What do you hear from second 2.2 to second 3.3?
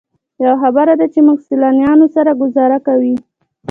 ګوزاره کوئ.